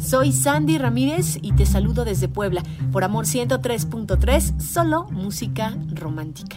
[0.00, 6.56] Soy Sandy Ramírez y te saludo desde Puebla por Amor 103.3, solo música romántica.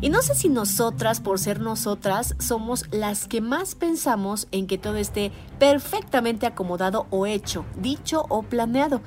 [0.00, 4.76] Y no sé si nosotras, por ser nosotras, somos las que más pensamos en que
[4.76, 5.30] todo esté
[5.60, 9.02] perfectamente acomodado o hecho, dicho o planeado.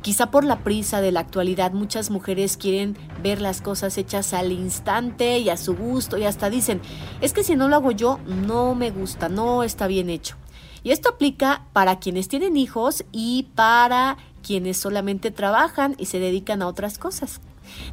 [0.00, 4.52] Quizá por la prisa de la actualidad muchas mujeres quieren ver las cosas hechas al
[4.52, 6.80] instante y a su gusto y hasta dicen,
[7.20, 10.36] es que si no lo hago yo, no me gusta, no está bien hecho.
[10.84, 16.62] Y esto aplica para quienes tienen hijos y para quienes solamente trabajan y se dedican
[16.62, 17.40] a otras cosas.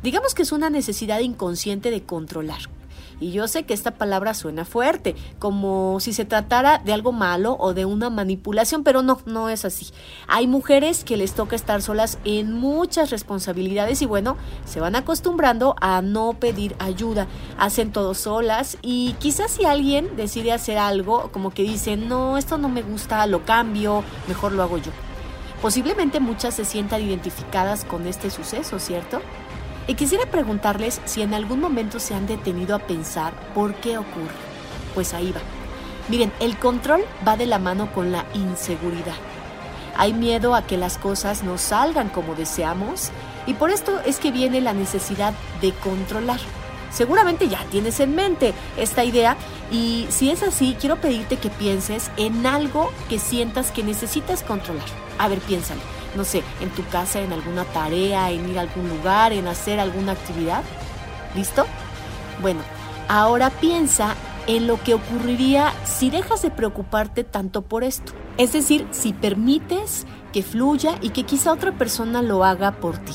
[0.04, 2.70] Digamos que es una necesidad inconsciente de controlar.
[3.22, 7.56] Y yo sé que esta palabra suena fuerte, como si se tratara de algo malo
[7.60, 9.92] o de una manipulación, pero no, no es así.
[10.28, 15.76] Hay mujeres que les toca estar solas en muchas responsabilidades y bueno, se van acostumbrando
[15.80, 17.28] a no pedir ayuda,
[17.60, 22.58] hacen todo solas y quizás si alguien decide hacer algo, como que dice, no, esto
[22.58, 24.92] no me gusta, lo cambio, mejor lo hago yo.
[25.62, 29.22] Posiblemente muchas se sientan identificadas con este suceso, ¿cierto?
[29.92, 34.32] Y quisiera preguntarles si en algún momento se han detenido a pensar por qué ocurre.
[34.96, 35.42] Pues ahí va.
[36.08, 39.18] Miren, el control va de la mano con la inseguridad.
[39.98, 43.12] Hay miedo a que las cosas no salgan como deseamos
[43.46, 46.40] y por esto es que viene la necesidad de controlar.
[46.90, 49.36] Seguramente ya tienes en mente esta idea
[49.74, 54.88] y si es así, quiero pedirte que pienses en algo que sientas que necesitas controlar.
[55.18, 55.82] A ver, piénsalo
[56.16, 59.80] no sé, en tu casa, en alguna tarea, en ir a algún lugar, en hacer
[59.80, 60.64] alguna actividad.
[61.36, 61.66] ¿Listo?
[62.42, 62.62] Bueno,
[63.08, 64.16] ahora piensa
[64.48, 68.14] en lo que ocurriría si dejas de preocuparte tanto por esto.
[68.38, 73.14] Es decir, si permites que fluya y que quizá otra persona lo haga por ti.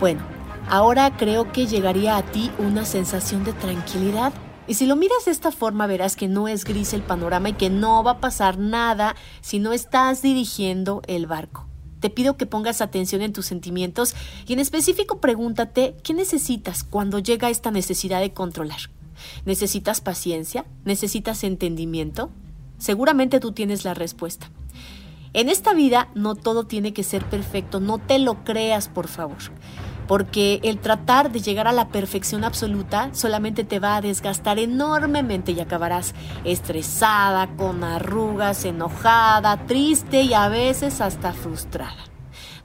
[0.00, 0.22] Bueno,
[0.68, 4.32] ahora creo que llegaría a ti una sensación de tranquilidad.
[4.66, 7.54] Y si lo miras de esta forma verás que no es gris el panorama y
[7.54, 11.71] que no va a pasar nada si no estás dirigiendo el barco.
[12.02, 14.16] Te pido que pongas atención en tus sentimientos
[14.48, 18.90] y en específico pregúntate qué necesitas cuando llega esta necesidad de controlar.
[19.44, 20.64] ¿Necesitas paciencia?
[20.84, 22.30] ¿Necesitas entendimiento?
[22.76, 24.50] Seguramente tú tienes la respuesta.
[25.32, 29.38] En esta vida no todo tiene que ser perfecto, no te lo creas por favor
[30.12, 35.52] porque el tratar de llegar a la perfección absoluta solamente te va a desgastar enormemente
[35.52, 36.12] y acabarás
[36.44, 41.96] estresada, con arrugas, enojada, triste y a veces hasta frustrada.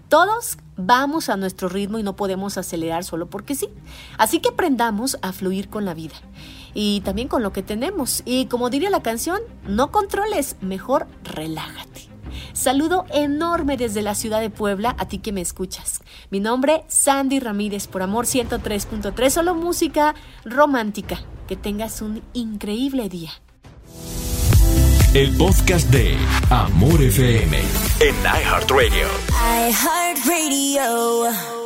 [0.09, 3.69] Todos vamos a nuestro ritmo y no podemos acelerar solo porque sí.
[4.18, 6.16] Así que aprendamos a fluir con la vida
[6.74, 8.24] y también con lo que tenemos.
[8.25, 12.09] Y como diría la canción, no controles, mejor relájate.
[12.57, 16.01] Saludo enorme desde la ciudad de Puebla a ti que me escuchas.
[16.31, 21.19] Mi nombre, Sandy Ramírez, por Amor 103.3, solo música romántica.
[21.47, 23.29] Que tengas un increíble día.
[25.13, 26.18] El podcast de
[26.50, 27.59] Amor FM
[28.00, 29.07] en iHeartRadio.
[29.69, 31.56] iHeartRadio.